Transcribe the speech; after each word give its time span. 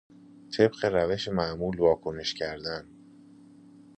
طبق 0.57 0.85
روش 0.85 1.27
معمول 1.29 1.77
واکنش 1.79 2.33
کردن 2.33 2.87